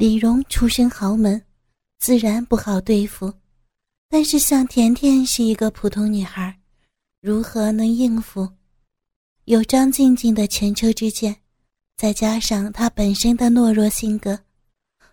[0.00, 1.42] 李荣出身豪门，
[1.98, 3.30] 自然不好对付。
[4.08, 6.58] 但是向甜甜是一个普通女孩，
[7.20, 8.48] 如何能应付？
[9.44, 11.36] 有张静静的前车之鉴，
[11.98, 14.38] 再加上她本身的懦弱性格，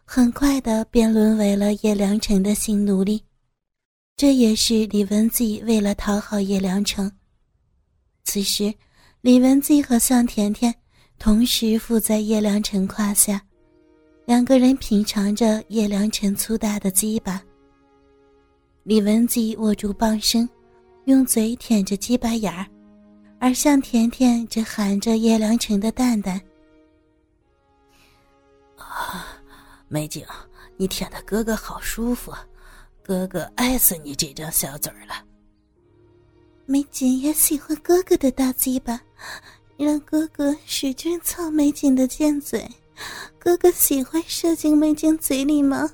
[0.05, 3.21] 很快的便沦为了叶良辰的性奴隶。
[4.15, 7.11] 这也是李文季为了讨好叶良辰。
[8.23, 8.73] 此时，
[9.19, 10.73] 李文季和向甜甜
[11.19, 13.43] 同时伏在叶良辰胯下，
[14.27, 17.41] 两个人品尝着叶良辰粗大的鸡巴。
[18.83, 20.47] 李文吉握住棒身，
[21.05, 22.67] 用嘴舔着鸡巴眼儿，
[23.39, 26.41] 而向甜甜则含着叶良辰的蛋蛋。
[28.75, 29.39] 啊，
[29.87, 30.25] 美景，
[30.75, 32.33] 你舔的哥哥好舒服，
[33.01, 35.23] 哥哥爱死你这张小嘴了。
[36.65, 38.99] 美景也喜欢哥哥的大鸡巴，
[39.77, 42.69] 让哥哥使劲操美景的贱嘴，
[43.39, 45.89] 哥哥喜欢射进美景嘴里吗？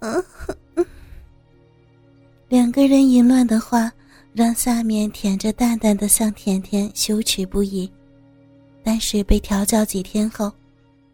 [0.00, 0.24] 嗯。
[2.48, 3.90] 两个人淫乱的话，
[4.34, 7.90] 让下面舔着蛋蛋的向甜甜羞耻不已。
[8.84, 10.52] 但是被调教几天后，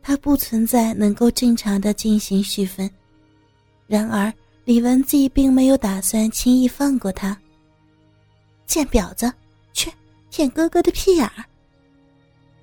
[0.02, 2.90] 他不存在能够正常的进行续分。
[3.86, 4.32] 然而
[4.64, 7.36] 李文季并没有打算轻易放过他。
[8.66, 9.32] 贱婊子，
[9.72, 9.92] 去
[10.30, 11.44] 舔哥哥的屁眼儿！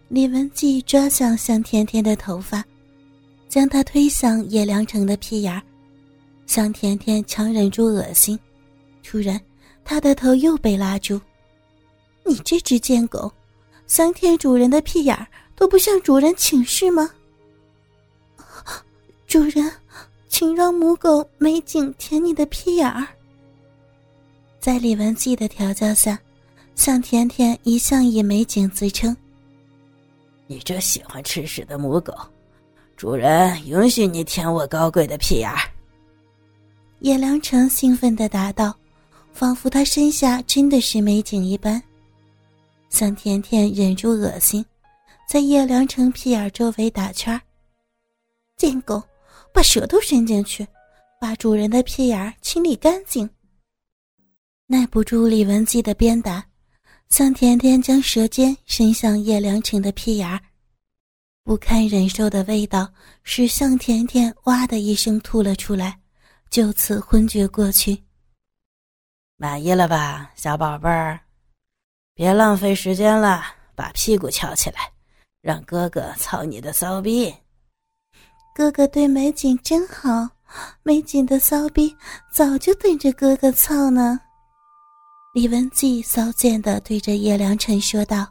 [0.07, 2.63] 李文季抓向向甜甜的头发，
[3.49, 5.61] 将她推向叶良辰的屁眼儿。
[6.45, 8.39] 向甜甜强忍住恶心。
[9.03, 9.41] 突然，
[9.83, 11.19] 他的头又被拉住。
[12.23, 13.31] “你这只贱狗，
[13.87, 17.09] 想舔主人的屁眼儿都不向主人请示吗？”
[19.25, 19.71] 主人，
[20.29, 23.07] 请让母狗美景舔你的屁眼儿。
[24.59, 26.19] 在李文季的调教下，
[26.75, 29.15] 向甜甜一向以美景自称。
[30.47, 32.13] 你这喜欢吃屎的母狗，
[32.95, 35.59] 主人允许你舔我高贵的屁眼儿。
[36.99, 38.75] 叶良辰兴奋的答道。
[39.33, 41.83] 仿佛他身下真的是美景一般，
[42.89, 44.65] 向甜甜忍住恶心，
[45.29, 47.37] 在叶良辰屁眼周围打圈
[48.55, 49.03] 贱狗，
[49.53, 50.65] 把舌头伸进去，
[51.19, 53.29] 把主人的屁眼清理干净。
[54.67, 56.41] 耐不住李文姬的鞭打，
[57.09, 60.41] 向甜甜将舌尖伸向叶良辰的屁眼
[61.43, 62.91] 不堪忍受的味道
[63.23, 65.99] 使向甜甜哇的一声吐了出来，
[66.49, 68.03] 就此昏厥过去。
[69.37, 71.19] 满意了吧，小宝贝儿？
[72.13, 73.43] 别浪费时间了，
[73.75, 74.91] 把屁股翘起来，
[75.41, 77.33] 让哥哥操你的骚逼。
[78.55, 80.27] 哥哥对美景真好，
[80.81, 81.95] 美景的骚逼
[82.31, 84.19] 早就等着哥哥操呢。
[85.35, 88.25] 李文季骚贱的对着叶良辰说道。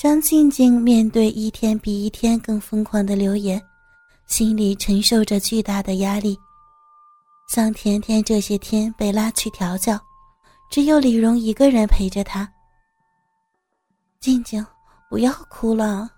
[0.00, 3.60] 张静静面对一天比一天更疯狂的留言，
[4.26, 6.38] 心里承受着巨大的压力。
[7.50, 10.00] 向甜甜这些天被拉去调教，
[10.70, 12.50] 只有李荣一个人陪着她。
[14.20, 14.64] 静静，
[15.10, 16.08] 不要哭了。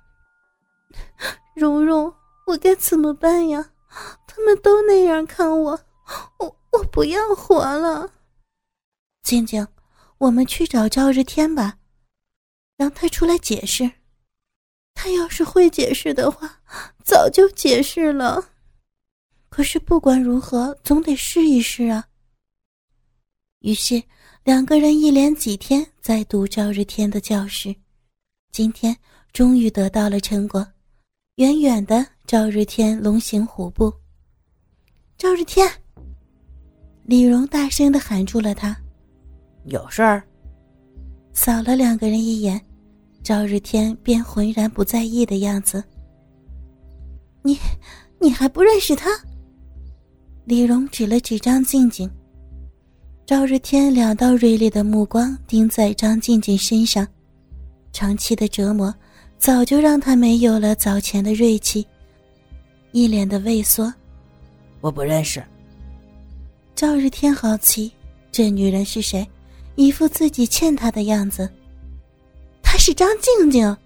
[1.57, 2.15] 蓉蓉，
[2.47, 3.67] 我该怎么办呀？
[4.29, 5.81] 他们都那样看我，
[6.39, 8.09] 我我不要活了。
[9.25, 9.67] 静静，
[10.19, 11.79] 我们去找赵日天吧，
[12.77, 13.91] 让他出来解释。
[14.93, 16.61] 他要是会解释的话，
[17.03, 18.51] 早就解释了。
[19.49, 22.07] 可是不管如何，总得试一试啊。
[23.61, 24.03] 于是
[24.45, 27.75] 两个人一连几天在读赵日天的教室，
[28.53, 28.95] 今天
[29.33, 30.67] 终于得到了成果。
[31.37, 33.93] 远远的，赵日天龙行虎步。
[35.17, 35.67] 赵日天，
[37.05, 38.77] 李荣大声的喊住了他
[39.65, 40.23] ：“有事儿。”
[41.33, 42.61] 扫了两个人一眼，
[43.23, 45.83] 赵日天便浑然不在意的样子。
[47.43, 47.59] 你，
[48.21, 49.11] 你还不认识他？
[50.45, 52.09] 李荣指了指张静静，
[53.27, 57.07] 赵日天两道锐利的目光盯在张静静身上，
[57.93, 58.95] 长期的折磨
[59.39, 61.87] 早就让他没有了早前的锐气，
[62.93, 63.93] 一脸的畏缩。
[64.81, 65.43] 我不认识。
[66.75, 67.91] 赵日天好奇，
[68.31, 69.27] 这女人是谁？
[69.77, 71.49] 一副自己欠他的样子。
[72.63, 73.77] 他是张静静。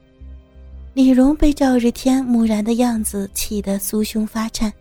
[0.94, 4.73] 李荣被赵日天木然的样子气得酥胸发颤。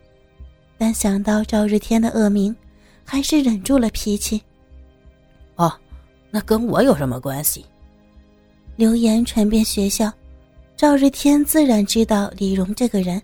[0.78, 2.56] 但想到赵日天的恶名，
[3.04, 4.42] 还是忍住了脾气。
[5.56, 5.74] 哦，
[6.30, 7.66] 那跟我有什么关系？
[8.76, 10.12] 流言传遍学校，
[10.76, 13.20] 赵日天自然知道李荣这个人，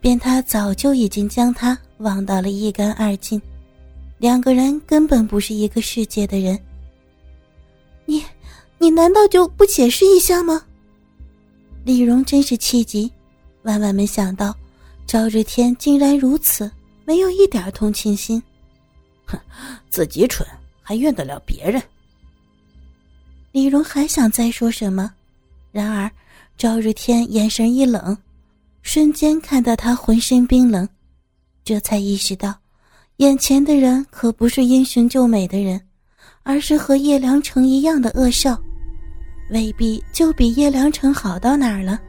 [0.00, 3.40] 便他早就已经将他忘到了一干二净，
[4.18, 6.58] 两个人根本不是一个世界的人。
[8.06, 8.22] 你，
[8.78, 10.64] 你难道就不解释一下吗？
[11.84, 13.10] 李荣真是气急，
[13.62, 14.54] 万万没想到。
[15.06, 16.70] 赵日天竟然如此，
[17.04, 18.42] 没有一点同情心。
[19.26, 19.38] 哼，
[19.90, 20.46] 自己蠢
[20.82, 21.82] 还怨得了别人？
[23.52, 25.12] 李荣还想再说什么，
[25.70, 26.10] 然而
[26.56, 28.16] 赵日天眼神一冷，
[28.80, 30.88] 瞬间看到他浑身冰冷，
[31.64, 32.54] 这才意识到，
[33.18, 35.80] 眼前的人可不是英雄救美的人，
[36.44, 38.56] 而是和叶良辰一样的恶少，
[39.50, 42.00] 未必就比叶良辰好到哪儿了。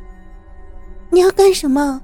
[1.10, 2.00] 你要干什么？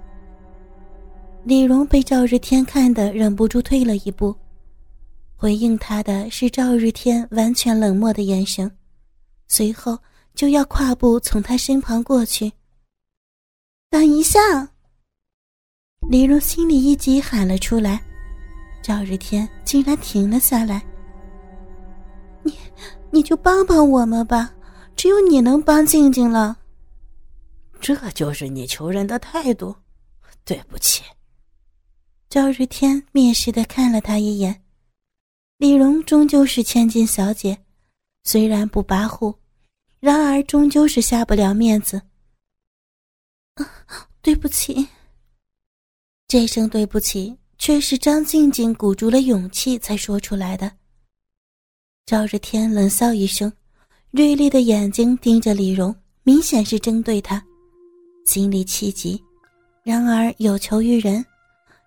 [1.43, 4.35] 李荣被赵日天看得忍不住退了一步，
[5.35, 8.71] 回应他的是赵日天完全冷漠的眼神。
[9.47, 9.97] 随后
[10.33, 12.51] 就要跨步从他身旁过去。
[13.89, 14.39] 等一下！
[16.09, 18.01] 李荣心里一急，喊了出来。
[18.81, 20.81] 赵日天竟然停了下来。
[22.43, 22.53] 你，
[23.11, 24.53] 你就帮帮我们吧，
[24.95, 26.57] 只有你能帮静静了。
[27.79, 29.75] 这就是你求人的态度？
[30.45, 31.03] 对不起。
[32.29, 34.63] 赵日天蔑视的看了他一眼。
[35.57, 37.57] 李荣终究是千金小姐，
[38.23, 39.35] 虽然不跋扈。
[39.99, 42.01] 然而，终究是下不了面子。
[43.55, 43.67] 啊
[44.21, 44.87] 对不起。
[46.27, 50.71] 这声对不起，却是张静静鼓足了勇气才说出来的。
[52.05, 53.51] 赵日天冷笑一声，
[54.11, 57.41] 锐利的眼睛盯着李荣，明显是针对他，
[58.25, 59.21] 心里气急。
[59.83, 61.25] 然而有求于人，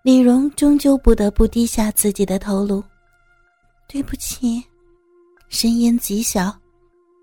[0.02, 2.82] 李荣终究不得不低下自己的头颅。
[3.86, 4.62] 对不起，
[5.48, 6.56] 声音极小。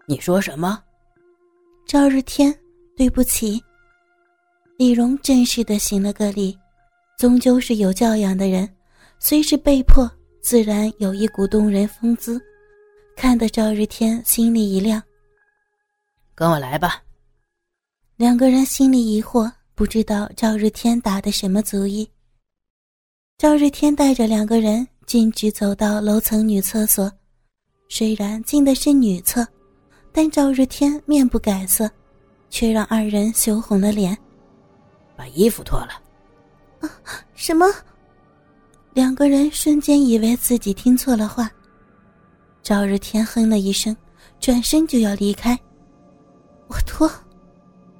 [0.06, 0.82] 你说什么？
[1.88, 2.56] 赵日天，
[2.96, 3.62] 对不起。
[4.78, 6.56] 李荣正式的行了个礼，
[7.18, 8.70] 终究是有教养的人，
[9.20, 10.10] 虽是被迫，
[10.40, 12.40] 自然有一股动人风姿，
[13.16, 15.02] 看得赵日天心里一亮。
[16.36, 17.04] 跟我来吧。
[18.16, 22.10] 两个人心里疑惑，不知道赵日天打的什么主意。
[23.38, 27.12] 赵日天带着两个人径直走到楼层女厕所，
[27.90, 29.48] 虽然进的是女厕。
[30.14, 31.90] 但赵日天面不改色，
[32.50, 34.18] 却让二人羞红了脸。
[35.16, 36.02] 把衣服脱了。
[36.82, 36.92] 啊！
[37.34, 37.66] 什么？
[38.94, 41.50] 两个人瞬间以为自己听错了话。
[42.64, 43.96] 赵日天哼了一声，
[44.40, 45.58] 转身就要离开。
[46.68, 47.12] 我脱。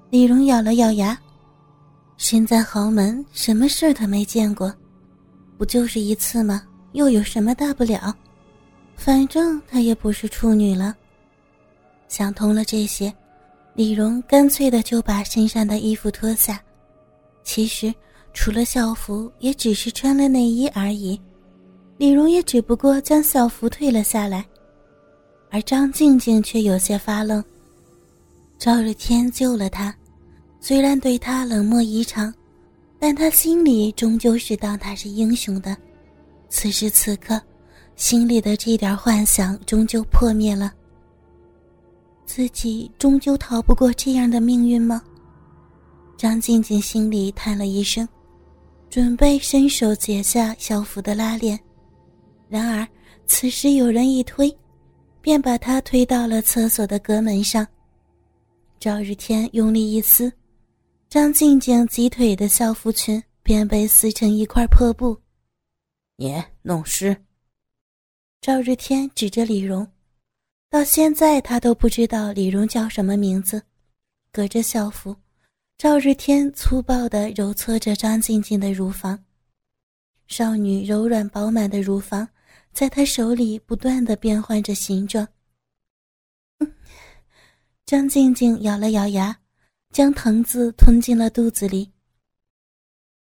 [0.10, 1.18] 李荣咬了咬牙，
[2.18, 4.74] 身在豪门，什么事他没见过，
[5.58, 6.64] 不就是一次吗？
[6.92, 8.14] 又有什么大不了？
[8.96, 10.96] 反正他也不是处女了。
[12.08, 13.12] 想通了这些，
[13.74, 16.62] 李荣干脆的就把身上的衣服脱下。
[17.42, 17.94] 其实
[18.34, 21.20] 除了校服，也只是穿了内衣而已。
[21.98, 24.46] 李荣也只不过将校服退了下来，
[25.52, 27.44] 而张静静却有些发愣。
[28.58, 29.94] 赵日天救了他，
[30.60, 32.34] 虽然对他冷漠异常，
[32.98, 35.76] 但他心里终究是当他是英雄的。
[36.48, 37.40] 此时此刻，
[37.96, 40.72] 心里的这点幻想终究破灭了。
[42.26, 45.02] 自己终究逃不过这样的命运吗？
[46.16, 48.08] 张静静心里叹了一声，
[48.90, 51.60] 准备伸手解下校服的拉链，
[52.48, 52.88] 然而
[53.26, 54.56] 此时有人一推，
[55.22, 57.66] 便把她推到了厕所的隔门上。
[58.80, 60.32] 赵日天用力一撕，
[61.10, 65.18] 张静静挤腿的校服裙便被撕成一块破布。
[66.16, 67.16] 你弄湿。
[68.42, 69.88] 赵日天指着李荣。
[70.70, 73.62] 到现在，他都不知道李荣叫什么名字。
[74.32, 75.16] 隔着校服，
[75.78, 79.22] 赵日天粗暴地揉搓着张静静的乳房，
[80.28, 82.28] 少女柔软饱满的乳房
[82.74, 85.28] 在他手里不断的变换着形状。
[87.86, 89.38] 张静静咬了咬牙，
[89.92, 91.92] 将藤子吞进了肚子里。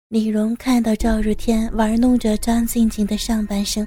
[0.09, 3.87] 李荣看到赵日天玩弄着张静静的上半身。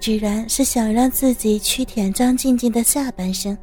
[0.00, 3.56] 居然是想让自己去舔张静静的下半身。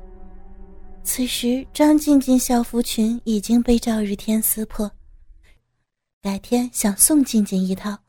[1.04, 4.90] 此时，张静静校服裙已经被赵日天撕破，
[6.22, 8.00] 改天想送静静一套。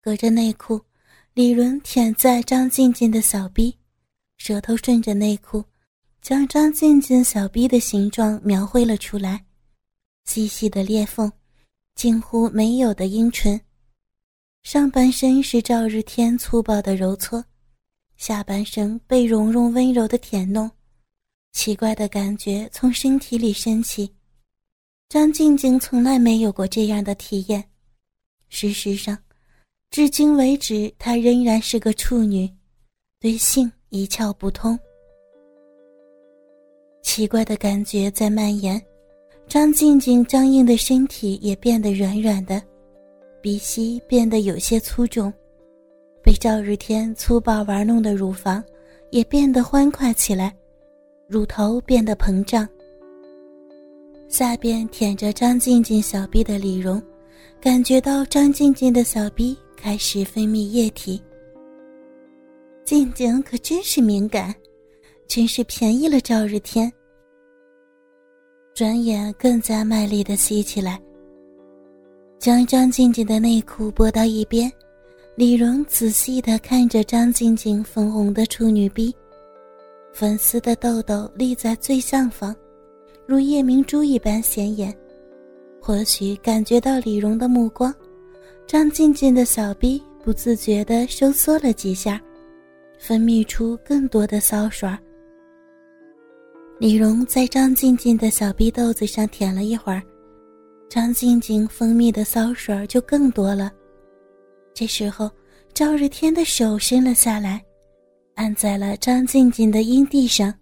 [0.00, 0.84] 隔着内裤，
[1.36, 3.76] 李伦舔在张静静的小臂，
[4.38, 5.62] 舌头顺着内裤，
[6.22, 9.44] 将张静静小臂的形状描绘了出来，
[10.24, 11.30] 细细的裂缝，
[11.94, 13.60] 近乎没有的阴唇。
[14.62, 17.44] 上半身是赵日天粗暴的揉搓，
[18.16, 20.70] 下半身被蓉蓉温柔的舔弄，
[21.52, 24.10] 奇怪的感觉从身体里升起。
[25.10, 27.62] 张静静从来没有过这样的体验。
[28.48, 29.18] 事实上，
[29.90, 32.50] 至今为止，她仍然是个处女，
[33.20, 34.78] 对性一窍不通。
[37.02, 38.80] 奇怪的感觉在蔓延，
[39.46, 42.60] 张静静僵硬的身体也变得软软的，
[43.40, 45.32] 鼻息变得有些粗重，
[46.22, 48.62] 被赵日天粗暴玩弄的乳房
[49.10, 50.54] 也变得欢快起来，
[51.26, 52.68] 乳头变得膨胀。
[54.28, 57.00] 下边舔着张静静小臂的李荣，
[57.60, 61.20] 感觉到张静静的小臂开始分泌液体。
[62.84, 64.54] 静静可真是敏感，
[65.26, 66.92] 真是便宜了赵日天。
[68.74, 71.00] 转眼更加卖力的吸起来，
[72.38, 74.70] 将张静静的内裤拨到一边，
[75.34, 79.12] 李荣仔细的看着张静静粉红的处女臂，
[80.12, 82.54] 粉丝的痘痘立在最上方，
[83.26, 84.96] 如夜明珠一般显眼。
[85.86, 87.94] 或许感觉到李荣的目光，
[88.66, 92.20] 张静静的小臂不自觉的收缩了几下，
[92.98, 94.90] 分泌出更多的骚水。
[96.80, 100.02] 李荣在张静静的小逼豆子上舔了一会儿，
[100.88, 103.70] 张静静分泌的骚水就更多了。
[104.74, 105.30] 这时候，
[105.72, 107.64] 赵日天的手伸了下来，
[108.34, 110.52] 按在了张静静的阴蒂上。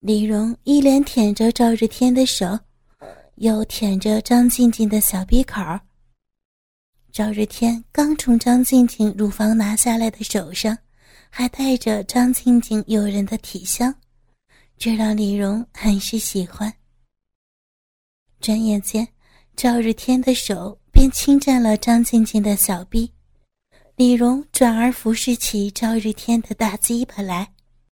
[0.00, 2.58] 李荣一连舔着赵日天的手，
[3.36, 5.60] 又舔着张静静的小鼻口。
[7.12, 10.76] 赵日天刚从张静静乳房拿下来的手上，
[11.30, 13.94] 还带着张静静诱人的体香。
[14.76, 16.72] 这让李荣很是喜欢。
[18.40, 19.06] 转眼间，
[19.56, 23.12] 赵日天的手便侵占了张静静的小臂，
[23.96, 27.54] 李荣转而服侍起赵日天的大鸡巴来。